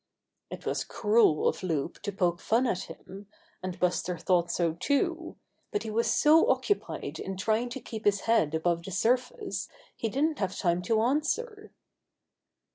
It 0.49 0.65
was 0.65 0.83
cruel 0.83 1.47
of 1.47 1.61
Loup 1.61 2.01
to 2.01 2.11
poke 2.11 2.39
fun 2.41 2.65
at 2.65 2.85
him, 2.89 3.27
and 3.61 3.79
Buster 3.79 4.17
thought 4.17 4.49
so 4.49 4.73
too, 4.73 5.35
but 5.69 5.83
he 5.83 5.91
was 5.91 6.11
so 6.11 6.49
occupied 6.49 7.19
in 7.19 7.37
trying 7.37 7.69
to 7.69 7.79
keep 7.79 8.05
his 8.05 8.21
head 8.21 8.55
above 8.55 8.81
the 8.81 8.89
surface 8.89 9.69
he 9.95 10.09
didn't 10.09 10.39
have 10.39 10.57
time 10.57 10.81
to 10.81 11.01
answer. 11.01 11.71